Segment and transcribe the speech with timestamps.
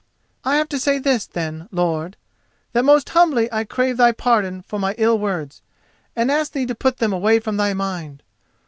[0.43, 2.17] "I have to say this, then, lord:
[2.73, 5.61] that most humbly I crave thy pardon for my ill words,
[6.15, 8.23] and ask thee to put them away from thy mind.